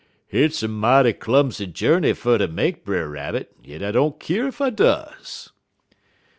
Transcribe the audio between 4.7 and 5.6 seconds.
does.'